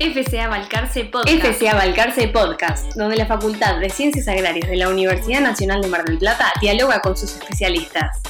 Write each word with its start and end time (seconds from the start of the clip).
FCA 0.00 0.46
Balcarce 0.46 1.06
Podcast. 1.06 1.44
FCA 1.44 1.74
Balcarce 1.74 2.28
Podcast, 2.28 2.94
donde 2.94 3.16
la 3.16 3.26
Facultad 3.26 3.80
de 3.80 3.90
Ciencias 3.90 4.28
Agrarias 4.28 4.70
de 4.70 4.76
la 4.76 4.90
Universidad 4.90 5.40
Nacional 5.40 5.82
de 5.82 5.88
Mar 5.88 6.04
del 6.04 6.18
Plata 6.18 6.52
dialoga 6.60 7.00
con 7.00 7.16
sus 7.16 7.34
especialistas. 7.34 8.22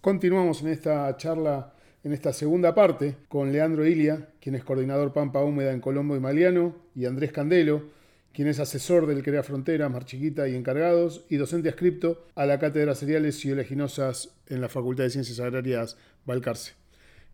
Continuamos 0.00 0.62
en 0.62 0.68
esta 0.70 1.16
charla, 1.16 1.74
en 2.02 2.12
esta 2.12 2.32
segunda 2.32 2.74
parte, 2.74 3.14
con 3.28 3.52
Leandro 3.52 3.86
Ilia, 3.86 4.30
quien 4.40 4.56
es 4.56 4.64
coordinador 4.64 5.12
Pampa 5.12 5.44
Húmeda 5.44 5.70
en 5.70 5.80
Colombo 5.80 6.16
y 6.16 6.20
Maliano, 6.20 6.74
y 6.96 7.06
Andrés 7.06 7.30
Candelo, 7.30 7.84
quien 8.32 8.48
es 8.48 8.58
asesor 8.58 9.06
del 9.06 9.22
CREA 9.22 9.44
Frontera, 9.44 9.88
Mar 9.88 10.06
Chiquita 10.06 10.48
y 10.48 10.56
Encargados, 10.56 11.24
y 11.28 11.36
docente 11.36 11.68
adscripto 11.68 12.26
a 12.34 12.46
la 12.46 12.58
Cátedra 12.58 12.96
Cereales 12.96 13.44
y 13.44 13.52
Oleaginosas 13.52 14.30
en 14.48 14.60
la 14.60 14.68
Facultad 14.68 15.04
de 15.04 15.10
Ciencias 15.10 15.38
Agrarias 15.38 15.96
Balcarce. 16.24 16.85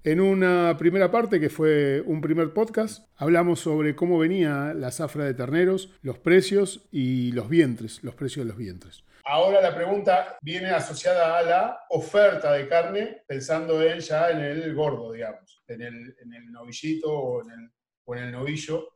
En 0.04 0.20
una 0.20 0.76
primera 0.78 1.12
parte, 1.12 1.38
que 1.38 1.48
fue 1.48 2.00
un 2.00 2.20
primer 2.20 2.52
podcast, 2.52 3.06
hablamos 3.14 3.60
sobre 3.60 3.94
cómo 3.94 4.18
venía 4.18 4.74
la 4.74 4.90
zafra 4.90 5.24
de 5.24 5.32
terneros, 5.32 5.90
los 6.02 6.18
precios 6.18 6.88
y 6.90 7.30
los 7.30 7.48
vientres, 7.48 8.02
los 8.02 8.16
precios 8.16 8.44
de 8.44 8.48
los 8.48 8.58
vientres. 8.58 9.04
Ahora 9.24 9.60
la 9.60 9.72
pregunta 9.72 10.36
viene 10.42 10.70
asociada 10.70 11.38
a 11.38 11.42
la 11.42 11.78
oferta 11.90 12.52
de 12.52 12.66
carne, 12.66 13.22
pensando 13.28 13.80
en 13.80 14.00
ya 14.00 14.30
en 14.30 14.40
el 14.40 14.74
gordo, 14.74 15.12
digamos, 15.12 15.62
en 15.68 15.82
el, 15.82 16.16
novillito 16.50 17.08
o 17.08 17.42
en 17.44 17.50
el, 17.52 17.70
o 18.04 18.16
en 18.16 18.24
el 18.24 18.32
novillo. 18.32 18.88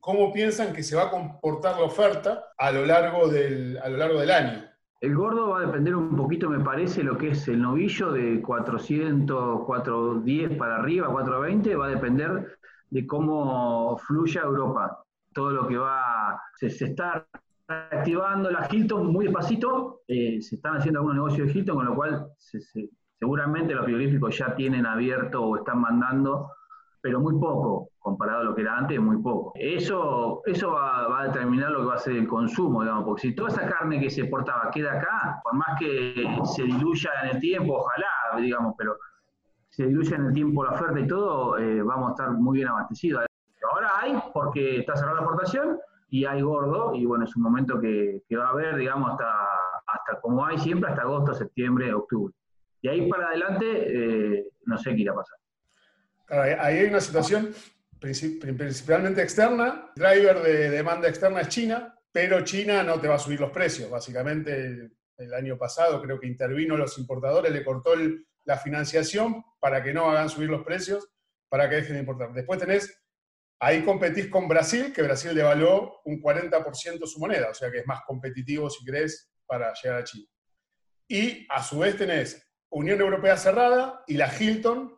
¿Cómo 0.00 0.34
piensan 0.34 0.74
que 0.74 0.82
se 0.82 0.96
va 0.96 1.04
a 1.04 1.10
comportar 1.10 1.76
la 1.76 1.84
oferta 1.84 2.52
a 2.58 2.70
lo 2.70 2.84
largo 2.84 3.26
del, 3.28 3.78
a 3.82 3.88
lo 3.88 3.96
largo 3.96 4.20
del 4.20 4.30
año? 4.30 4.69
El 5.00 5.14
gordo 5.16 5.48
va 5.48 5.60
a 5.60 5.66
depender 5.66 5.96
un 5.96 6.14
poquito, 6.14 6.50
me 6.50 6.62
parece, 6.62 7.02
lo 7.02 7.16
que 7.16 7.30
es 7.30 7.48
el 7.48 7.62
novillo 7.62 8.12
de 8.12 8.42
400, 8.42 9.64
410 9.64 10.58
para 10.58 10.76
arriba, 10.76 11.08
420, 11.08 11.74
va 11.74 11.86
a 11.86 11.88
depender 11.88 12.58
de 12.90 13.06
cómo 13.06 13.96
fluya 13.98 14.42
Europa. 14.42 15.02
Todo 15.32 15.52
lo 15.52 15.66
que 15.66 15.78
va, 15.78 16.38
se, 16.56 16.66
está 16.66 17.26
activando 17.66 18.50
la 18.50 18.68
Hilton 18.70 19.06
muy 19.10 19.26
despacito, 19.26 20.02
eh, 20.06 20.42
se 20.42 20.56
están 20.56 20.76
haciendo 20.76 20.98
algunos 20.98 21.16
negocios 21.16 21.46
de 21.46 21.58
Hilton, 21.58 21.76
con 21.76 21.86
lo 21.86 21.94
cual 21.94 22.26
seguramente 23.18 23.74
los 23.74 23.84
frigoríficos 23.84 24.36
ya 24.36 24.54
tienen 24.54 24.84
abierto 24.84 25.42
o 25.42 25.56
están 25.56 25.80
mandando 25.80 26.50
pero 27.00 27.20
muy 27.20 27.38
poco, 27.38 27.89
comparado 28.00 28.40
a 28.40 28.44
lo 28.44 28.54
que 28.54 28.62
era 28.62 28.78
antes, 28.78 28.98
muy 28.98 29.18
poco. 29.18 29.52
Eso, 29.54 30.42
eso 30.46 30.72
va, 30.72 31.20
a 31.20 31.26
determinar 31.26 31.70
lo 31.70 31.80
que 31.80 31.86
va 31.86 31.94
a 31.94 31.98
ser 31.98 32.16
el 32.16 32.26
consumo, 32.26 32.82
digamos, 32.82 33.04
porque 33.04 33.28
si 33.28 33.34
toda 33.34 33.50
esa 33.50 33.68
carne 33.68 34.00
que 34.00 34.10
se 34.10 34.22
exportaba 34.22 34.70
queda 34.70 34.94
acá, 34.94 35.40
por 35.44 35.54
más 35.54 35.78
que 35.78 36.14
se 36.44 36.62
diluya 36.62 37.10
en 37.22 37.36
el 37.36 37.40
tiempo, 37.40 37.74
ojalá, 37.74 38.40
digamos, 38.40 38.74
pero 38.76 38.96
se 39.68 39.86
diluya 39.86 40.16
en 40.16 40.26
el 40.26 40.32
tiempo 40.32 40.64
la 40.64 40.72
oferta 40.72 40.98
y 40.98 41.06
todo, 41.06 41.58
eh, 41.58 41.82
vamos 41.82 42.08
a 42.08 42.10
estar 42.12 42.30
muy 42.32 42.56
bien 42.56 42.68
abastecidos. 42.68 43.26
Ahora 43.70 43.90
hay, 44.00 44.18
porque 44.32 44.78
está 44.78 44.96
cerrada 44.96 45.16
la 45.16 45.22
exportación, 45.22 45.78
y 46.08 46.24
hay 46.24 46.40
gordo, 46.40 46.94
y 46.94 47.04
bueno, 47.04 47.24
es 47.24 47.36
un 47.36 47.42
momento 47.42 47.80
que, 47.80 48.22
va 48.36 48.46
a 48.46 48.50
haber, 48.50 48.76
digamos, 48.76 49.12
hasta, 49.12 49.30
hasta 49.86 50.20
como 50.20 50.44
hay 50.44 50.58
siempre, 50.58 50.90
hasta 50.90 51.02
agosto, 51.02 51.34
septiembre, 51.34 51.92
octubre. 51.92 52.34
Y 52.82 52.88
ahí 52.88 53.08
para 53.08 53.28
adelante, 53.28 54.36
eh, 54.38 54.46
no 54.64 54.78
sé 54.78 54.94
qué 54.96 55.02
irá 55.02 55.12
a 55.12 55.16
pasar. 55.16 55.38
Ahí 56.60 56.78
hay 56.78 56.88
una 56.88 57.00
situación 57.00 57.50
principalmente 58.00 59.22
externa. 59.22 59.92
Driver 59.94 60.42
de 60.42 60.70
demanda 60.70 61.08
externa 61.08 61.42
es 61.42 61.48
China, 61.48 61.94
pero 62.10 62.42
China 62.42 62.82
no 62.82 63.00
te 63.00 63.08
va 63.08 63.16
a 63.16 63.18
subir 63.18 63.40
los 63.40 63.50
precios. 63.50 63.90
Básicamente, 63.90 64.90
el 65.16 65.34
año 65.34 65.58
pasado 65.58 66.00
creo 66.02 66.18
que 66.18 66.26
intervino 66.26 66.76
los 66.76 66.98
importadores, 66.98 67.52
le 67.52 67.64
cortó 67.64 67.92
la 68.44 68.58
financiación 68.58 69.44
para 69.60 69.82
que 69.82 69.92
no 69.92 70.10
hagan 70.10 70.30
subir 70.30 70.48
los 70.48 70.64
precios, 70.64 71.08
para 71.48 71.68
que 71.68 71.76
dejen 71.76 71.94
de 71.94 72.00
importar. 72.00 72.32
Después 72.32 72.58
tenés, 72.58 73.02
ahí 73.60 73.84
competís 73.84 74.28
con 74.28 74.48
Brasil, 74.48 74.92
que 74.92 75.02
Brasil 75.02 75.34
devaluó 75.34 76.00
un 76.04 76.20
40% 76.22 77.06
su 77.06 77.20
moneda, 77.20 77.50
o 77.50 77.54
sea 77.54 77.70
que 77.70 77.78
es 77.78 77.86
más 77.86 78.00
competitivo, 78.06 78.70
si 78.70 78.84
querés, 78.84 79.30
para 79.46 79.72
llegar 79.74 80.00
a 80.00 80.04
China. 80.04 80.26
Y 81.06 81.46
a 81.50 81.62
su 81.62 81.80
vez 81.80 81.96
tenés 81.96 82.46
Unión 82.70 83.00
Europea 83.00 83.36
cerrada 83.36 84.02
y 84.06 84.14
la 84.14 84.32
Hilton, 84.32 84.96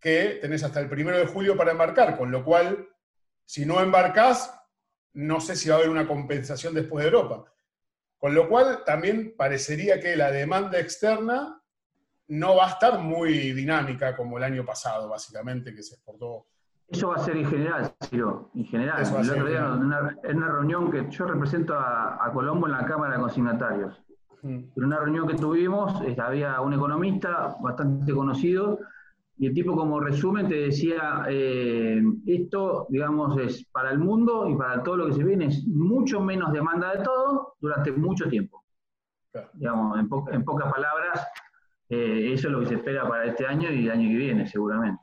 que 0.00 0.38
tenés 0.40 0.62
hasta 0.62 0.80
el 0.80 0.88
primero 0.88 1.18
de 1.18 1.26
julio 1.26 1.56
para 1.56 1.72
embarcar, 1.72 2.16
con 2.16 2.30
lo 2.30 2.44
cual, 2.44 2.88
si 3.44 3.66
no 3.66 3.80
embarcás, 3.80 4.54
no 5.14 5.40
sé 5.40 5.56
si 5.56 5.68
va 5.68 5.76
a 5.76 5.78
haber 5.78 5.90
una 5.90 6.06
compensación 6.06 6.74
después 6.74 7.04
de 7.04 7.10
Europa. 7.10 7.44
Con 8.18 8.34
lo 8.34 8.48
cual, 8.48 8.82
también 8.84 9.34
parecería 9.36 10.00
que 10.00 10.16
la 10.16 10.30
demanda 10.30 10.78
externa 10.78 11.60
no 12.28 12.56
va 12.56 12.66
a 12.66 12.70
estar 12.70 12.98
muy 12.98 13.52
dinámica 13.52 14.16
como 14.16 14.38
el 14.38 14.44
año 14.44 14.64
pasado, 14.64 15.08
básicamente, 15.08 15.74
que 15.74 15.82
se 15.82 15.94
exportó. 15.94 16.46
Eso 16.88 17.08
va 17.08 17.16
a 17.16 17.18
ser 17.18 17.36
en 17.36 17.46
general, 17.46 17.92
Ciro, 18.08 18.50
en 18.54 18.64
general. 18.64 19.02
El 19.02 19.30
otro 19.30 19.46
día, 19.46 19.66
en 20.24 20.36
una, 20.36 20.48
reunión 20.48 20.90
que 20.90 21.08
yo 21.10 21.26
represento 21.26 21.74
a, 21.74 22.30
Colombo 22.32 22.66
en 22.66 22.72
la 22.72 22.86
Cámara 22.86 23.14
de 23.14 23.20
Consignatarios. 23.20 24.02
En 24.42 24.70
una 24.76 24.98
reunión 24.98 25.26
que 25.26 25.34
tuvimos, 25.34 26.00
este, 26.02 26.20
había 26.20 26.60
un 26.60 26.72
economista 26.72 27.56
bastante 27.60 28.12
conocido 28.12 28.78
y 29.38 29.46
el 29.46 29.54
tipo 29.54 29.76
como 29.76 30.00
resumen 30.00 30.48
te 30.48 30.56
decía, 30.56 31.24
eh, 31.28 32.02
esto, 32.26 32.86
digamos, 32.90 33.38
es 33.38 33.64
para 33.66 33.92
el 33.92 33.98
mundo 33.98 34.48
y 34.48 34.56
para 34.56 34.82
todo 34.82 34.96
lo 34.96 35.06
que 35.06 35.12
se 35.12 35.22
viene, 35.22 35.46
es 35.46 35.64
mucho 35.64 36.20
menos 36.20 36.52
demanda 36.52 36.96
de 36.96 37.04
todo 37.04 37.54
durante 37.60 37.92
mucho 37.92 38.28
tiempo. 38.28 38.64
Digamos, 39.54 39.96
en, 40.32 40.44
pocas 40.44 40.72
palabras, 40.72 41.28
eh, 41.88 42.32
eso 42.32 42.48
es 42.48 42.52
lo 42.52 42.60
que 42.60 42.66
se 42.66 42.74
espera 42.74 43.08
para 43.08 43.26
este 43.26 43.46
año 43.46 43.70
y 43.70 43.86
el 43.86 43.92
año 43.92 44.08
que 44.08 44.16
viene, 44.16 44.46
seguramente. 44.48 45.02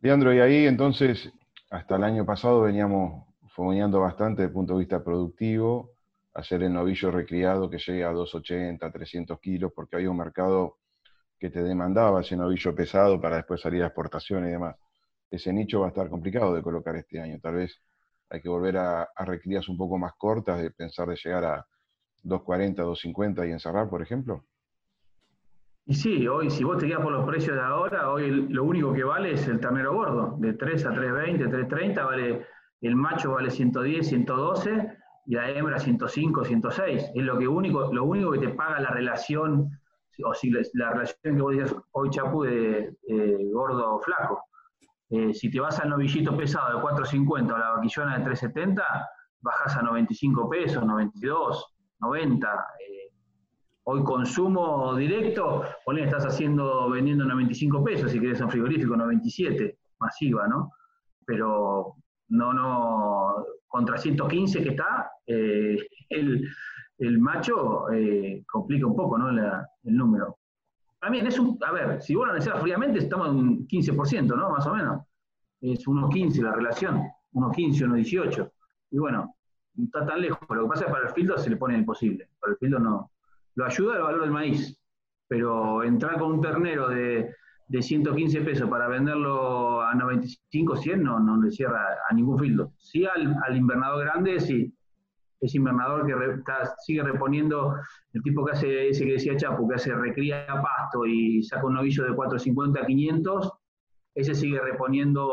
Leandro, 0.00 0.34
y 0.34 0.40
ahí 0.40 0.66
entonces, 0.66 1.32
hasta 1.70 1.94
el 1.94 2.02
año 2.02 2.26
pasado 2.26 2.62
veníamos 2.62 3.28
fogoneando 3.50 4.00
bastante 4.00 4.42
desde 4.42 4.48
el 4.48 4.54
punto 4.54 4.72
de 4.72 4.80
vista 4.80 5.04
productivo, 5.04 5.92
hacer 6.34 6.64
el 6.64 6.72
novillo 6.72 7.12
recriado 7.12 7.70
que 7.70 7.78
llegue 7.78 8.02
a 8.02 8.10
280, 8.10 8.90
300 8.90 9.38
kilos, 9.38 9.72
porque 9.72 9.94
había 9.94 10.10
un 10.10 10.16
mercado 10.16 10.78
que 11.42 11.50
te 11.50 11.60
demandaba 11.60 12.20
ese 12.20 12.36
novillo 12.36 12.72
pesado 12.72 13.20
para 13.20 13.34
después 13.34 13.60
salir 13.60 13.82
a 13.82 13.86
exportación 13.86 14.46
y 14.46 14.52
demás. 14.52 14.76
Ese 15.28 15.52
nicho 15.52 15.80
va 15.80 15.86
a 15.86 15.88
estar 15.88 16.08
complicado 16.08 16.54
de 16.54 16.62
colocar 16.62 16.94
este 16.94 17.20
año. 17.20 17.40
Tal 17.42 17.56
vez 17.56 17.82
hay 18.30 18.40
que 18.40 18.48
volver 18.48 18.76
a, 18.76 19.02
a 19.02 19.26
un 19.68 19.76
poco 19.76 19.98
más 19.98 20.12
cortas, 20.16 20.62
de 20.62 20.70
pensar 20.70 21.08
de 21.08 21.16
llegar 21.16 21.44
a 21.44 21.66
240, 22.22 22.82
250 22.82 23.44
y 23.44 23.50
encerrar, 23.50 23.88
por 23.90 24.00
ejemplo. 24.02 24.44
Y 25.84 25.94
sí, 25.94 26.28
hoy 26.28 26.48
si 26.48 26.62
vos 26.62 26.78
te 26.78 26.86
guías 26.86 27.00
por 27.00 27.10
los 27.10 27.26
precios 27.26 27.56
de 27.56 27.62
ahora, 27.62 28.12
hoy 28.12 28.30
lo 28.30 28.62
único 28.62 28.92
que 28.92 29.02
vale 29.02 29.32
es 29.32 29.48
el 29.48 29.58
ternero 29.58 29.94
gordo, 29.94 30.36
de 30.38 30.52
3 30.52 30.86
a 30.86 30.90
320, 30.90 31.48
330, 31.48 32.04
vale, 32.04 32.46
el 32.82 32.94
macho 32.94 33.32
vale 33.32 33.50
110, 33.50 34.06
112 34.06 34.96
y 35.26 35.34
la 35.34 35.50
hembra 35.50 35.80
105, 35.80 36.44
106. 36.44 37.10
Es 37.16 37.24
lo, 37.24 37.36
que 37.36 37.48
único, 37.48 37.92
lo 37.92 38.04
único 38.04 38.30
que 38.30 38.38
te 38.38 38.50
paga 38.50 38.78
la 38.78 38.90
relación 38.90 39.81
o 40.24 40.34
si 40.34 40.50
la, 40.50 40.90
relación 40.90 41.36
que 41.36 41.42
vos 41.42 41.56
decías 41.56 41.74
hoy, 41.92 42.10
Chapu, 42.10 42.42
de, 42.42 42.94
gordo 43.52 43.96
o 43.96 44.00
flaco. 44.00 44.44
Eh, 45.10 45.34
si 45.34 45.50
te 45.50 45.60
vas 45.60 45.78
al 45.80 45.90
novillito 45.90 46.34
pesado 46.36 46.78
de 46.78 46.82
4.50 46.82 47.52
o 47.52 47.58
la 47.58 47.70
vaquillona 47.70 48.18
de 48.18 48.24
3.70, 48.24 48.82
bajas 49.40 49.76
a 49.76 49.82
95 49.82 50.48
pesos, 50.48 50.84
92, 50.84 51.66
90. 52.00 52.48
Eh, 52.48 53.12
hoy 53.84 54.02
consumo 54.04 54.94
directo, 54.94 55.64
ponle, 55.84 56.04
estás 56.04 56.24
haciendo, 56.24 56.88
vendiendo 56.90 57.24
95 57.24 57.84
pesos, 57.84 58.10
si 58.10 58.20
querés 58.20 58.40
un 58.40 58.50
frigorífico, 58.50 58.96
97, 58.96 59.78
masiva, 59.98 60.46
¿no? 60.48 60.70
Pero 61.26 61.96
no, 62.28 62.52
no, 62.52 63.44
contra 63.68 63.98
115 63.98 64.62
que 64.62 64.70
está, 64.70 65.10
eh, 65.26 65.76
el, 66.08 66.48
el 67.02 67.18
macho 67.18 67.90
eh, 67.90 68.44
complica 68.46 68.86
un 68.86 68.94
poco 68.94 69.18
¿no? 69.18 69.28
el 69.30 69.96
número. 69.96 70.38
También 71.00 71.26
es 71.26 71.38
un, 71.38 71.58
a 71.66 71.72
ver, 71.72 72.00
si 72.00 72.14
vos 72.14 72.28
lo 72.28 72.60
fríamente, 72.60 73.00
estamos 73.00 73.28
en 73.28 73.34
un 73.34 73.66
15%, 73.66 74.36
¿no? 74.36 74.50
Más 74.50 74.66
o 74.66 74.74
menos. 74.74 75.02
Es 75.60 75.84
1.15 75.86 76.42
la 76.42 76.52
relación, 76.52 77.02
1.15, 77.32 77.88
1.18. 77.88 78.50
Y 78.92 78.98
bueno, 78.98 79.34
no 79.74 79.84
está 79.84 80.06
tan 80.06 80.20
lejos. 80.20 80.40
Lo 80.48 80.62
que 80.62 80.68
pasa 80.68 80.82
es 80.82 80.86
que 80.86 80.92
para 80.92 81.08
el 81.08 81.14
filtro 81.14 81.38
se 81.38 81.50
le 81.50 81.56
pone 81.56 81.76
imposible. 81.76 82.28
Para 82.38 82.52
el 82.52 82.58
filtro 82.58 82.78
no. 82.78 83.10
Lo 83.56 83.66
ayuda 83.66 83.96
el 83.96 84.02
valor 84.02 84.20
del 84.20 84.30
maíz. 84.30 84.78
Pero 85.26 85.82
entrar 85.82 86.18
con 86.20 86.32
un 86.32 86.40
ternero 86.40 86.88
de, 86.88 87.34
de 87.66 87.82
115 87.82 88.42
pesos 88.42 88.70
para 88.70 88.86
venderlo 88.86 89.80
a 89.80 89.94
95, 89.94 90.76
100 90.76 91.02
no, 91.02 91.18
no 91.18 91.42
le 91.42 91.50
cierra 91.50 91.84
a 92.08 92.14
ningún 92.14 92.38
filtro. 92.38 92.74
Sí 92.78 93.04
al, 93.06 93.34
al 93.44 93.56
invernador 93.56 94.04
grande, 94.04 94.38
sí 94.38 94.72
ese 95.42 95.56
invernador 95.58 96.06
que 96.06 96.14
sigue 96.86 97.02
reponiendo, 97.02 97.74
el 98.12 98.22
tipo 98.22 98.44
que 98.44 98.52
hace 98.52 98.88
ese 98.88 99.04
que 99.04 99.14
decía 99.14 99.36
Chapo, 99.36 99.68
que 99.68 99.74
hace 99.74 99.92
recría 99.92 100.46
pasto 100.46 101.04
y 101.04 101.42
saca 101.42 101.66
un 101.66 101.74
novillo 101.74 102.04
de 102.04 102.14
450 102.14 102.80
a 102.80 102.86
500, 102.86 103.52
ese 104.14 104.34
sigue 104.34 104.60
reponiendo 104.60 105.26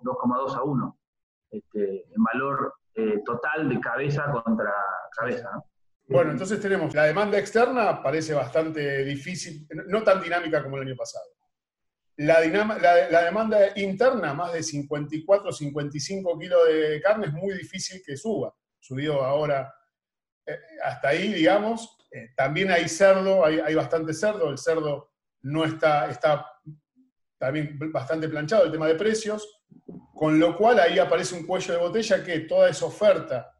2,2 0.00 0.56
a 0.56 0.62
1, 0.62 0.98
este, 1.50 2.04
en 2.14 2.22
valor 2.32 2.74
eh, 2.94 3.20
total 3.24 3.68
de 3.68 3.80
cabeza 3.80 4.30
contra 4.30 4.72
cabeza. 5.16 5.50
Bueno, 6.06 6.30
entonces 6.30 6.60
tenemos 6.60 6.94
la 6.94 7.04
demanda 7.04 7.36
externa, 7.36 8.00
parece 8.00 8.34
bastante 8.34 9.04
difícil, 9.04 9.66
no 9.88 10.04
tan 10.04 10.22
dinámica 10.22 10.62
como 10.62 10.76
el 10.76 10.86
año 10.86 10.96
pasado. 10.96 11.24
la, 12.16 12.38
la, 13.10 13.24
demanda 13.24 13.58
interna, 13.76 14.34
más 14.34 14.52
de 14.52 14.62
54, 14.62 15.50
55 15.50 16.38
kilos 16.38 16.60
de 16.68 17.00
carne, 17.00 17.26
es 17.26 17.32
muy 17.32 17.54
difícil 17.54 18.00
que 18.06 18.16
suba. 18.16 18.54
Subió 18.82 19.22
ahora 19.22 19.72
eh, 20.44 20.58
hasta 20.82 21.10
ahí, 21.10 21.32
digamos. 21.32 21.96
Eh, 22.10 22.30
también 22.36 22.72
hay 22.72 22.88
cerdo, 22.88 23.46
hay, 23.46 23.60
hay, 23.60 23.76
bastante 23.76 24.12
cerdo. 24.12 24.50
El 24.50 24.58
cerdo 24.58 25.12
no 25.42 25.64
está, 25.64 26.10
está 26.10 26.44
también 27.38 27.78
bastante 27.92 28.28
planchado, 28.28 28.64
el 28.64 28.72
tema 28.72 28.88
de 28.88 28.96
precios. 28.96 29.62
Con 30.12 30.40
lo 30.40 30.56
cual 30.56 30.80
ahí 30.80 30.98
aparece 30.98 31.36
un 31.36 31.46
cuello 31.46 31.74
de 31.74 31.80
botella 31.80 32.24
que 32.24 32.40
toda 32.40 32.68
esa 32.68 32.86
oferta 32.86 33.56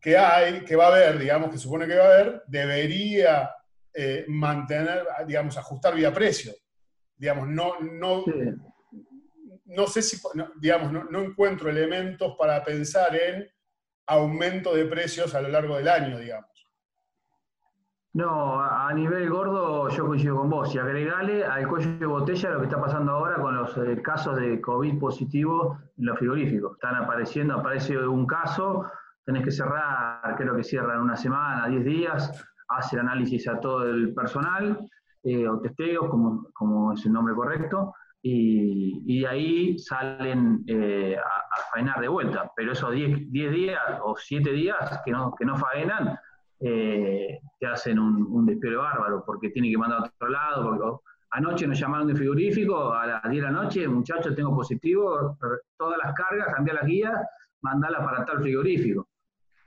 que 0.00 0.16
hay, 0.16 0.64
que 0.64 0.74
va 0.74 0.86
a 0.86 0.88
haber, 0.88 1.18
digamos, 1.18 1.50
que 1.50 1.58
supone 1.58 1.86
que 1.86 1.96
va 1.96 2.04
a 2.04 2.14
haber, 2.14 2.42
debería 2.46 3.50
eh, 3.92 4.24
mantener, 4.28 5.06
digamos, 5.26 5.58
ajustar 5.58 5.94
vía 5.94 6.12
precio. 6.12 6.54
Digamos, 7.14 7.48
no, 7.48 7.78
no, 7.80 8.24
no 9.66 9.86
sé 9.86 10.02
si, 10.02 10.18
digamos, 10.60 10.92
no, 11.10 11.22
encuentro 11.22 11.70
elementos 11.70 12.36
para 12.38 12.62
pensar 12.64 13.14
en 13.16 13.46
aumento 14.06 14.74
de 14.74 14.84
precios 14.86 15.34
a 15.34 15.40
lo 15.40 15.48
largo 15.48 15.76
del 15.76 15.88
año, 15.88 16.18
digamos. 16.18 16.54
No, 18.14 18.60
a 18.60 18.92
nivel 18.94 19.28
gordo 19.28 19.88
yo 19.88 20.06
coincido 20.06 20.36
con 20.36 20.48
vos. 20.48 20.72
Y 20.72 20.78
agregale 20.78 21.44
al 21.44 21.66
cuello 21.66 21.98
de 21.98 22.06
botella 22.06 22.50
lo 22.50 22.60
que 22.60 22.66
está 22.66 22.80
pasando 22.80 23.10
ahora 23.10 23.42
con 23.42 23.56
los 23.56 23.76
eh, 23.76 24.00
casos 24.02 24.36
de 24.36 24.60
COVID 24.60 25.00
positivo 25.00 25.78
en 25.98 26.06
los 26.06 26.18
frigoríficos. 26.18 26.74
Están 26.74 26.94
apareciendo, 26.94 27.54
aparece 27.54 27.98
un 27.98 28.24
caso, 28.24 28.88
tenés 29.24 29.42
que 29.42 29.50
cerrar, 29.50 30.36
creo 30.36 30.54
que 30.54 30.62
cierran 30.62 31.00
una 31.00 31.16
semana, 31.16 31.66
10 31.66 31.84
días, 31.84 32.46
hace 32.68 32.94
el 32.94 33.00
análisis 33.00 33.48
a 33.48 33.58
todo 33.58 33.82
el 33.82 34.14
personal, 34.14 34.78
eh, 35.24 35.48
o 35.48 35.58
testeos, 35.58 36.08
como, 36.08 36.50
como 36.52 36.92
es 36.92 37.04
el 37.04 37.12
nombre 37.12 37.34
correcto, 37.34 37.94
y, 38.26 39.20
de 39.20 39.26
ahí 39.26 39.78
salen 39.78 40.64
eh, 40.66 41.14
a, 41.14 41.20
a, 41.20 41.70
faenar 41.70 42.00
de 42.00 42.08
vuelta. 42.08 42.50
Pero 42.56 42.72
esos 42.72 42.92
10 42.92 43.30
días 43.30 43.82
o 44.02 44.16
7 44.16 44.50
días 44.50 45.02
que 45.04 45.10
no, 45.10 45.34
que 45.34 45.44
no 45.44 45.56
faenan, 45.56 46.18
eh, 46.60 47.38
te 47.60 47.66
hacen 47.66 47.98
un, 47.98 48.22
un 48.22 48.46
bárbaro, 48.46 49.22
porque 49.26 49.50
tienen 49.50 49.70
que 49.70 49.76
mandar 49.76 50.00
a 50.00 50.04
otro 50.04 50.28
lado. 50.28 50.64
Porque, 50.64 51.02
anoche 51.32 51.66
nos 51.66 51.78
llamaron 51.78 52.06
de 52.08 52.14
frigorífico, 52.14 52.94
a 52.94 53.06
las 53.06 53.22
10 53.24 53.44
de 53.44 53.52
la 53.52 53.62
noche, 53.62 53.86
muchachos, 53.86 54.34
tengo 54.34 54.56
positivo, 54.56 55.36
todas 55.76 55.98
las 56.02 56.14
cargas, 56.14 56.54
cambiar 56.54 56.76
las 56.76 56.86
guías, 56.86 57.20
mandarlas 57.60 58.04
para 58.04 58.24
tal 58.24 58.40
frigorífico. 58.40 59.06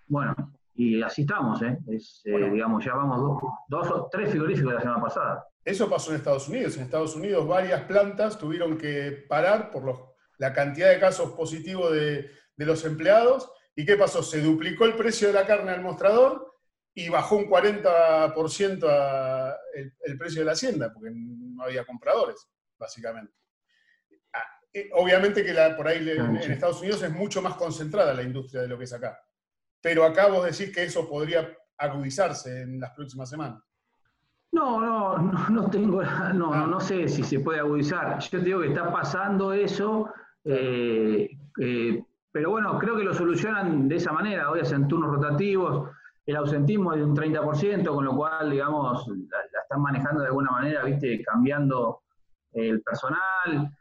Bueno, 0.07 0.33
y 0.73 0.99
así 1.03 1.21
estamos, 1.21 1.61
¿eh? 1.61 1.77
¿eh? 1.87 2.49
digamos, 2.51 2.83
ya 2.83 2.95
vamos 2.95 3.43
dos, 3.67 3.91
o 3.91 4.09
tres 4.11 4.31
frigoríficos 4.31 4.71
de 4.71 4.75
la 4.75 4.81
semana 4.81 5.01
pasada. 5.01 5.45
Eso 5.67 5.89
pasó 5.89 6.11
en 6.11 6.15
Estados 6.15 6.47
Unidos. 6.47 6.77
En 6.77 6.83
Estados 6.83 7.13
Unidos 7.17 7.45
varias 7.45 7.83
plantas 7.83 8.37
tuvieron 8.37 8.77
que 8.77 9.25
parar 9.27 9.69
por 9.69 9.83
los, 9.83 9.99
la 10.37 10.53
cantidad 10.53 10.89
de 10.89 10.97
casos 10.97 11.33
positivos 11.33 11.91
de, 11.91 12.31
de 12.55 12.65
los 12.65 12.85
empleados. 12.85 13.51
¿Y 13.75 13.85
qué 13.85 13.97
pasó? 13.97 14.23
Se 14.23 14.39
duplicó 14.39 14.85
el 14.85 14.95
precio 14.95 15.27
de 15.27 15.33
la 15.33 15.45
carne 15.45 15.71
al 15.71 15.81
mostrador 15.81 16.55
y 16.93 17.09
bajó 17.09 17.35
un 17.35 17.49
40% 17.49 19.57
el, 19.73 20.17
precio 20.17 20.39
de 20.39 20.45
la 20.45 20.53
hacienda, 20.53 20.93
porque 20.93 21.09
no 21.13 21.61
había 21.61 21.85
compradores, 21.85 22.47
básicamente. 22.79 23.33
Ah, 24.31 24.47
obviamente 24.93 25.43
que 25.43 25.53
por 25.75 25.85
ahí 25.85 26.09
en, 26.09 26.37
Estados 26.49 26.79
Unidos 26.79 27.03
es 27.03 27.11
mucho 27.11 27.41
más 27.41 27.55
concentrada 27.55 28.13
la 28.13 28.23
industria 28.23 28.61
de 28.61 28.69
lo 28.69 28.77
que 28.77 28.85
es 28.85 28.93
acá. 28.93 29.21
Pero 29.81 30.05
acá 30.05 30.27
vos 30.27 30.45
decís 30.45 30.73
que 30.73 30.85
eso 30.85 31.09
podría 31.09 31.53
agudizarse 31.75 32.61
en 32.61 32.79
las 32.79 32.91
próximas 32.91 33.29
semanas. 33.29 33.66
No, 34.51 34.79
no, 34.79 35.17
no, 35.49 35.69
tengo, 35.69 36.01
no, 36.33 36.53
ah. 36.53 36.65
no, 36.67 36.79
sé 36.79 37.07
si 37.07 37.23
se 37.23 37.39
puede 37.39 37.59
agudizar. 37.59 38.19
Yo 38.19 38.39
te 38.39 38.45
digo 38.45 38.61
que 38.61 38.69
está 38.69 38.91
pasando 38.91 39.53
eso, 39.53 40.09
eh, 40.43 41.29
eh, 41.59 42.03
pero 42.31 42.51
bueno, 42.51 42.77
creo 42.79 42.95
que 42.95 43.03
lo 43.03 43.13
solucionan 43.13 43.87
de 43.87 43.97
esa 43.97 44.11
manera. 44.11 44.49
Hoy 44.49 44.61
hacen 44.61 44.87
turnos 44.87 45.15
rotativos, 45.15 45.89
el 46.25 46.35
ausentismo 46.35 46.93
es 46.93 46.99
de 46.99 47.05
un 47.05 47.15
30%, 47.15 47.87
con 47.87 48.05
lo 48.05 48.15
cual, 48.15 48.51
digamos, 48.51 49.07
la, 49.07 49.61
están 49.61 49.81
manejando 49.81 50.21
de 50.21 50.27
alguna 50.27 50.51
manera, 50.51 50.83
viste, 50.83 51.21
cambiando 51.23 52.01
el 52.53 52.81
personal. 52.81 53.71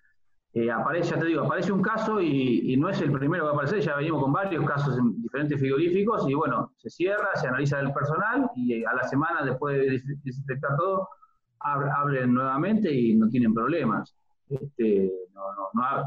Eh, 0.53 0.71
aparece, 0.71 1.11
ya 1.11 1.19
te 1.19 1.27
digo, 1.27 1.45
aparece 1.45 1.71
un 1.71 1.83
caso 1.83 2.21
y, 2.21 2.77
no 2.79 2.89
es 2.89 3.01
el 3.03 3.13
primero 3.13 3.45
que 3.45 3.53
aparece, 3.53 3.81
ya 3.81 3.97
venimos 3.97 4.23
con 4.23 4.33
varios 4.33 4.65
casos 4.65 4.97
en 4.97 5.26
diferentes 5.37 5.61
frigoríficos 5.61 6.29
y 6.29 6.35
bueno, 6.35 6.73
se 6.77 6.89
cierra, 6.89 7.29
se 7.35 7.49
analiza 7.49 7.81
el 7.81 7.93
personal 7.93 8.51
y 8.57 8.85
a 8.85 8.95
la 8.95 9.07
semana, 9.07 9.45
después 9.45 9.77
de 9.77 10.03
desinfectar 10.25 10.77
todo, 10.77 11.09
abren 11.61 12.33
nuevamente 12.33 12.93
y 12.93 13.15
no 13.15 13.29
tienen 13.29 13.53
problemas. 13.53 14.15
Este, 14.49 15.13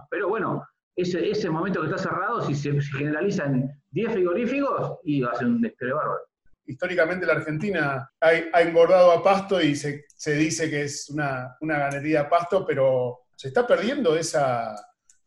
pero 0.09 0.29
bueno, 0.29 0.65
ese, 0.95 1.29
ese 1.29 1.49
momento 1.49 1.81
que 1.81 1.87
está 1.87 1.97
cerrado, 1.97 2.41
si 2.41 2.55
se, 2.55 2.79
generaliza 2.81 3.45
en 3.45 3.69
10 3.91 4.13
frigoríficos, 4.13 4.99
y 5.03 5.21
va 5.21 5.31
a 5.31 5.35
ser 5.35 5.47
un 5.47 5.61
despegue 5.61 5.93
bárbaro 5.93 6.21
históricamente 6.65 7.25
la 7.25 7.33
Argentina 7.33 8.11
ha, 8.21 8.61
engordado 8.61 9.11
a 9.11 9.23
pasto 9.23 9.59
y 9.59 9.75
se, 9.75 10.05
dice 10.35 10.69
que 10.69 10.83
es 10.83 11.09
una, 11.09 11.57
una, 11.61 11.79
ganería 11.79 12.21
a 12.21 12.29
pasto, 12.29 12.63
pero 12.63 13.21
¿se 13.35 13.47
está 13.47 13.65
perdiendo 13.65 14.15
esa, 14.15 14.75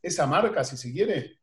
esa 0.00 0.24
marca, 0.24 0.62
si 0.62 0.76
se 0.76 0.92
quiere? 0.92 1.41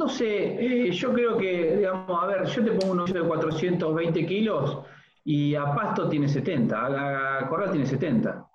No 0.00 0.08
sé, 0.08 0.86
eh, 0.88 0.90
yo 0.92 1.12
creo 1.12 1.36
que, 1.36 1.76
digamos, 1.76 2.22
a 2.22 2.26
ver, 2.26 2.46
yo 2.46 2.64
te 2.64 2.72
pongo 2.72 2.94
un 2.94 3.04
de 3.04 3.20
420 3.20 4.24
kilos 4.24 4.78
y 5.26 5.54
a 5.54 5.74
pasto 5.74 6.08
tiene 6.08 6.26
70, 6.26 7.40
a, 7.40 7.46
corral 7.46 7.70
tiene 7.70 7.84
70, 7.84 8.48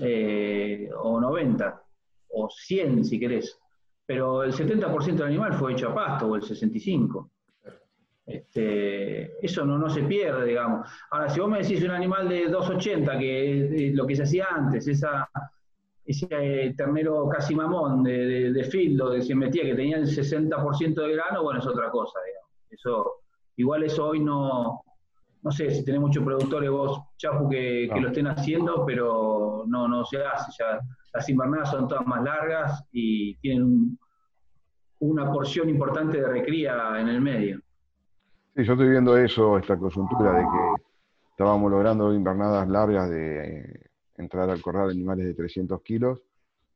eh, 0.00 0.90
o 0.92 1.20
90, 1.20 1.82
o 2.30 2.50
100 2.50 3.04
si 3.04 3.20
querés, 3.20 3.56
pero 4.04 4.42
el 4.42 4.52
70% 4.52 5.14
del 5.14 5.28
animal 5.28 5.54
fue 5.54 5.70
hecho 5.70 5.90
a 5.90 5.94
pasto, 5.94 6.26
o 6.26 6.34
el 6.34 6.42
65%. 6.42 7.30
Este, 8.26 9.46
eso 9.46 9.64
no, 9.64 9.78
no 9.78 9.88
se 9.88 10.02
pierde, 10.02 10.46
digamos. 10.46 10.90
Ahora, 11.12 11.28
si 11.28 11.38
vos 11.38 11.48
me 11.48 11.58
decís 11.58 11.84
un 11.84 11.92
animal 11.92 12.28
de 12.28 12.50
2,80, 12.50 13.18
que 13.20 13.86
es 13.90 13.94
lo 13.94 14.04
que 14.04 14.16
se 14.16 14.24
hacía 14.24 14.48
antes, 14.50 14.88
esa, 14.88 15.30
ese 16.06 16.28
eh, 16.30 16.74
ternero 16.76 17.28
casi 17.28 17.54
mamón 17.54 18.04
de, 18.04 18.52
de, 18.52 18.64
fildo, 18.64 19.10
de 19.10 19.22
se 19.22 19.34
metía, 19.34 19.64
que 19.64 19.74
tenía 19.74 19.96
el 19.96 20.06
60% 20.06 20.94
de 20.94 21.12
grano, 21.12 21.42
bueno, 21.42 21.58
es 21.58 21.66
otra 21.66 21.90
cosa, 21.90 22.20
digamos. 22.24 22.50
Eso, 22.70 23.22
igual 23.56 23.82
eso 23.82 24.06
hoy 24.06 24.20
no, 24.20 24.82
no 25.42 25.50
sé 25.50 25.70
si 25.70 25.84
tenés 25.84 26.00
muchos 26.00 26.24
productores 26.24 26.70
vos, 26.70 27.00
Chapu, 27.16 27.48
que, 27.48 27.90
que, 27.92 28.00
lo 28.00 28.08
estén 28.08 28.28
haciendo, 28.28 28.84
pero 28.86 29.64
no, 29.66 29.88
no 29.88 30.04
se 30.04 30.24
hace. 30.24 30.52
Ya, 30.58 30.80
las 31.12 31.28
invernadas 31.28 31.70
son 31.70 31.88
todas 31.88 32.06
más 32.06 32.22
largas 32.22 32.84
y 32.92 33.34
tienen 33.38 33.98
una 35.00 35.30
porción 35.32 35.68
importante 35.68 36.20
de 36.20 36.28
recría 36.28 37.00
en 37.00 37.08
el 37.08 37.20
medio. 37.20 37.60
Sí, 38.54 38.64
yo 38.64 38.72
estoy 38.72 38.88
viendo 38.88 39.16
eso, 39.16 39.58
esta 39.58 39.76
coyuntura 39.76 40.32
de 40.32 40.42
que 40.42 40.82
estábamos 41.30 41.70
logrando 41.70 42.14
invernadas 42.14 42.68
largas 42.68 43.10
de 43.10 43.85
entrar 44.18 44.48
al 44.50 44.62
corral 44.62 44.90
animales 44.90 45.26
de 45.26 45.34
300 45.34 45.82
kilos 45.82 46.22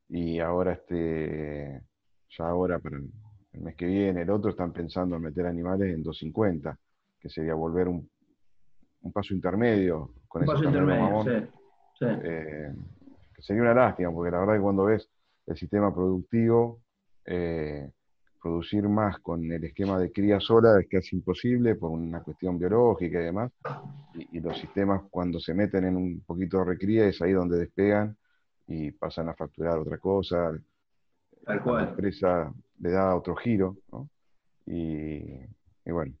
y 0.09 0.39
ahora 0.39 0.73
este, 0.73 1.81
ya 2.37 2.45
ahora 2.45 2.79
para 2.79 2.97
el, 2.97 3.09
mes 3.61 3.75
que 3.75 3.85
viene, 3.85 4.21
el 4.21 4.29
otro, 4.29 4.51
están 4.51 4.71
pensando 4.71 5.15
en 5.15 5.21
meter 5.21 5.45
animales 5.45 5.93
en 5.93 6.03
250, 6.03 6.77
que 7.19 7.29
sería 7.29 7.53
volver 7.53 7.87
un, 7.87 8.09
paso 9.13 9.33
intermedio 9.33 10.13
con 10.27 10.43
un 10.43 10.47
paso 10.47 10.63
intermedio, 10.63 11.23
sí, 11.99 12.05
eh, 12.05 12.73
que 13.35 13.41
sería 13.41 13.61
una 13.61 13.73
lástima, 13.73 14.11
porque 14.11 14.31
la 14.31 14.39
verdad 14.39 14.55
que 14.55 14.61
cuando 14.61 14.85
ves 14.85 15.09
el 15.47 15.57
sistema 15.57 15.93
productivo, 15.93 16.81
eh, 17.25 17.89
producir 18.41 18.87
más 18.89 19.19
con 19.19 19.51
el 19.51 19.63
esquema 19.63 19.99
de 19.99 20.11
cría 20.11 20.39
sola 20.39 20.79
es 20.79 20.87
casi 20.87 21.15
imposible 21.15 21.75
por 21.75 21.91
una 21.91 22.21
cuestión 22.21 22.57
biológica 22.57 23.21
y 23.21 23.25
demás. 23.25 23.51
Y, 24.15 24.39
los 24.39 24.57
sistemas 24.57 25.03
cuando 25.09 25.39
se 25.39 25.53
meten 25.53 25.85
en 25.85 25.95
un 25.95 26.21
poquito 26.21 26.59
de 26.59 26.65
recría 26.65 27.07
es 27.07 27.21
ahí 27.21 27.33
donde 27.33 27.59
despegan 27.59 28.17
y 28.67 28.91
pasan 28.91 29.29
a 29.29 29.33
facturar 29.35 29.77
otra 29.77 29.97
cosa. 29.97 30.51
Tal 31.45 31.63
cual. 31.63 31.83
La 31.85 31.89
empresa 31.91 32.53
le 32.79 32.91
da 32.91 33.15
otro 33.15 33.35
giro, 33.35 33.77
¿no? 33.91 34.09
y, 34.65 35.21
bueno, 35.85 36.13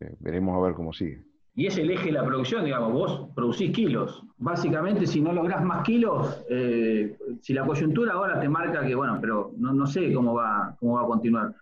eh, 0.00 0.16
veremos 0.20 0.56
a 0.56 0.66
ver 0.66 0.74
cómo 0.74 0.92
sigue. 0.92 1.24
Y 1.58 1.66
es 1.66 1.78
el 1.78 1.90
eje 1.90 2.06
de 2.06 2.12
la 2.12 2.24
producción, 2.24 2.66
digamos, 2.66 2.92
vos 2.92 3.28
producís 3.34 3.72
kilos. 3.72 4.22
Básicamente, 4.36 5.06
si 5.06 5.22
no 5.22 5.32
lográs 5.32 5.64
más 5.64 5.82
kilos, 5.84 6.44
eh, 6.50 7.16
si 7.40 7.54
la 7.54 7.64
coyuntura 7.64 8.12
ahora 8.12 8.38
te 8.38 8.46
marca 8.46 8.86
que, 8.86 8.94
bueno, 8.94 9.18
pero 9.18 9.52
no, 9.56 9.72
no 9.72 9.86
sé 9.86 10.12
cómo 10.12 10.34
va, 10.34 10.76
cómo 10.78 10.96
va 10.96 11.04
a 11.04 11.06
continuar. 11.06 11.54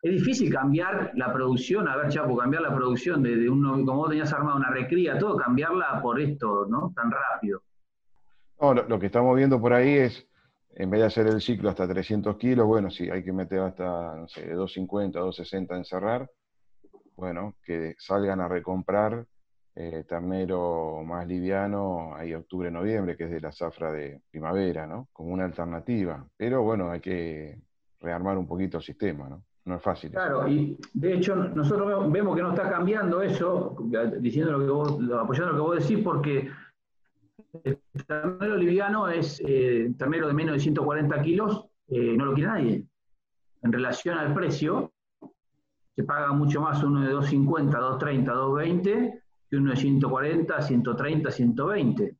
Es 0.00 0.12
difícil 0.12 0.50
cambiar 0.50 1.10
la 1.14 1.30
producción, 1.30 1.88
a 1.88 1.96
ver, 1.96 2.08
Chapo, 2.08 2.38
cambiar 2.38 2.62
la 2.62 2.74
producción 2.74 3.22
de, 3.22 3.36
de 3.36 3.50
uno, 3.50 3.72
como 3.84 3.96
vos 3.96 4.08
tenías 4.08 4.32
armado 4.32 4.56
una 4.56 4.70
recría, 4.70 5.18
todo, 5.18 5.36
cambiarla 5.36 6.00
por 6.00 6.18
esto, 6.18 6.66
¿no? 6.66 6.92
Tan 6.96 7.10
rápido. 7.10 7.60
No, 8.60 8.72
lo, 8.74 8.98
que 8.98 9.06
estamos 9.06 9.36
viendo 9.36 9.60
por 9.60 9.74
ahí 9.74 9.90
es, 9.90 10.26
en 10.74 10.88
vez 10.88 11.00
de 11.00 11.06
hacer 11.06 11.26
el 11.26 11.42
ciclo 11.42 11.68
hasta 11.68 11.86
300 11.86 12.36
kilos, 12.38 12.66
bueno, 12.66 12.90
si 12.90 13.10
hay 13.10 13.22
que 13.22 13.32
meter 13.32 13.60
hasta, 13.60 14.16
no 14.16 14.26
sé, 14.26 14.46
250, 14.54 15.18
260 15.18 15.76
en 15.76 15.84
cerrar, 15.84 16.30
bueno, 17.18 17.56
que 17.64 17.96
salgan 17.98 18.40
a 18.40 18.46
recomprar 18.46 19.26
eh, 19.74 20.04
ternero 20.08 21.02
más 21.04 21.26
liviano, 21.26 22.14
ahí 22.14 22.32
octubre, 22.32 22.70
noviembre, 22.70 23.16
que 23.16 23.24
es 23.24 23.30
de 23.30 23.40
la 23.40 23.50
zafra 23.50 23.90
de 23.90 24.22
primavera, 24.30 24.86
¿no? 24.86 25.08
Como 25.12 25.32
una 25.32 25.44
alternativa. 25.44 26.24
Pero 26.36 26.62
bueno, 26.62 26.90
hay 26.90 27.00
que 27.00 27.58
rearmar 28.00 28.38
un 28.38 28.46
poquito 28.46 28.78
el 28.78 28.84
sistema, 28.84 29.28
¿no? 29.28 29.42
No 29.64 29.76
es 29.76 29.82
fácil. 29.82 30.12
Claro, 30.12 30.48
y 30.48 30.78
de 30.94 31.14
hecho 31.14 31.34
nosotros 31.34 32.10
vemos 32.10 32.36
que 32.36 32.42
no 32.42 32.50
está 32.50 32.70
cambiando 32.70 33.20
eso, 33.20 33.76
diciendo 34.20 34.52
lo 34.52 34.60
que 34.60 34.70
vos, 34.70 35.20
apoyando 35.20 35.52
lo 35.52 35.54
que 35.56 35.60
vos 35.60 35.88
decís, 35.88 36.02
porque 36.04 36.48
el 37.64 37.78
ternero 38.06 38.56
liviano 38.56 39.08
es 39.08 39.42
eh, 39.44 39.92
ternero 39.98 40.28
de 40.28 40.34
menos 40.34 40.54
de 40.54 40.60
140 40.60 41.20
kilos, 41.22 41.66
eh, 41.88 42.14
no 42.16 42.26
lo 42.26 42.34
quiere 42.34 42.48
nadie. 42.48 42.84
En 43.62 43.72
relación 43.72 44.16
al 44.16 44.32
precio, 44.32 44.92
se 45.98 46.04
paga 46.04 46.30
mucho 46.30 46.60
más 46.60 46.80
uno 46.84 47.00
de 47.00 47.10
250, 47.10 47.76
230, 47.76 48.32
220 48.32 49.22
que 49.50 49.56
uno 49.56 49.70
de 49.72 49.76
140, 49.76 50.62
130, 50.62 51.28
120. 51.28 52.16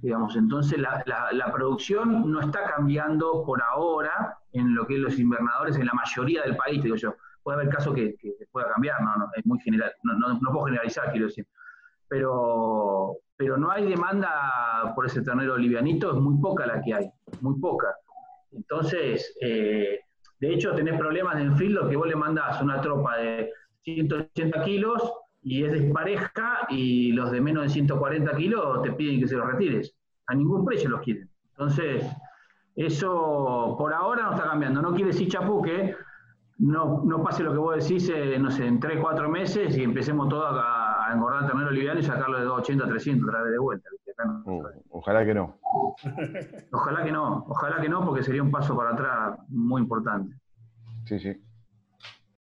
Digamos, 0.00 0.36
entonces 0.36 0.78
la, 0.78 1.52
producción 1.52 2.30
no 2.30 2.40
está 2.40 2.62
cambiando 2.76 3.42
por 3.44 3.60
ahora 3.60 4.38
en 4.52 4.76
lo 4.76 4.86
que 4.86 4.94
es 4.94 5.00
los 5.00 5.18
invernadores 5.18 5.74
en 5.74 5.86
la 5.86 5.94
mayoría 5.94 6.42
del 6.42 6.56
país, 6.56 6.80
digo 6.80 6.94
yo. 6.94 7.16
Puede 7.42 7.62
haber 7.62 7.74
casos 7.74 7.96
que, 7.96 8.14
pueda 8.52 8.68
cambiar, 8.72 9.02
no, 9.02 9.28
es 9.34 9.44
muy 9.44 9.58
general, 9.58 9.92
no, 10.04 10.14
no, 10.14 10.52
puedo 10.52 10.66
generalizar, 10.66 11.10
quiero 11.10 11.26
decir. 11.26 11.48
Pero, 12.06 13.16
pero 13.36 13.56
no 13.56 13.72
hay 13.72 13.88
demanda 13.88 14.92
por 14.94 15.04
ese 15.04 15.22
ternero 15.22 15.56
livianito, 15.56 16.14
es 16.14 16.20
muy 16.20 16.40
poca 16.40 16.64
la 16.64 16.80
que 16.80 16.94
hay, 16.94 17.10
muy 17.40 17.58
poca. 17.58 17.88
Entonces, 18.52 19.36
eh, 19.40 19.98
de 20.46 20.54
hecho, 20.54 20.74
tenés 20.74 20.98
problemas 20.98 21.36
en 21.40 21.56
filo 21.56 21.88
que 21.88 21.96
vos 21.96 22.06
le 22.06 22.14
mandás 22.14 22.62
una 22.62 22.80
tropa 22.80 23.16
de 23.16 23.50
180 23.82 24.62
kilos 24.62 25.12
y 25.42 25.64
es 25.64 25.72
despareja 25.72 26.66
y 26.70 27.12
los 27.12 27.30
de 27.32 27.40
menos 27.40 27.64
de 27.64 27.68
140 27.70 28.36
kilos 28.36 28.82
te 28.82 28.92
piden 28.92 29.20
que 29.20 29.28
se 29.28 29.36
los 29.36 29.46
retires. 29.46 29.94
A 30.28 30.34
ningún 30.34 30.64
precio 30.64 30.88
los 30.88 31.00
quieren. 31.00 31.28
Entonces, 31.50 32.04
eso 32.76 33.74
por 33.78 33.92
ahora 33.92 34.24
no 34.24 34.32
está 34.34 34.44
cambiando. 34.44 34.82
No 34.82 34.92
quiere 34.92 35.10
decir, 35.10 35.28
Chapu, 35.28 35.62
que 35.62 35.96
no, 36.58 37.02
no 37.04 37.22
pase 37.22 37.42
lo 37.42 37.52
que 37.52 37.58
vos 37.58 37.76
decís, 37.76 38.08
eh, 38.08 38.38
no 38.38 38.50
sé, 38.50 38.66
en 38.66 38.78
3, 38.78 38.98
4 39.00 39.28
meses 39.28 39.76
y 39.76 39.82
empecemos 39.82 40.28
todos 40.28 40.54
a, 40.58 40.85
engordar 41.12 41.42
el 41.42 41.48
ternero 41.48 41.70
liviano 41.70 42.00
y 42.00 42.02
sacarlo 42.02 42.38
de 42.38 42.44
280 42.44 42.84
a 42.84 42.88
300 42.88 43.28
otra 43.28 43.42
vez 43.42 43.52
de 43.52 43.58
vuelta. 43.58 43.88
Uh, 44.44 44.62
ojalá 44.90 45.24
que 45.24 45.34
no. 45.34 45.58
Ojalá 46.72 47.04
que 47.04 47.12
no, 47.12 47.44
ojalá 47.48 47.82
que 47.82 47.88
no, 47.88 48.04
porque 48.04 48.22
sería 48.22 48.42
un 48.42 48.50
paso 48.50 48.74
para 48.74 48.90
atrás 48.90 49.38
muy 49.48 49.82
importante. 49.82 50.34
Sí, 51.04 51.18
sí. 51.18 51.36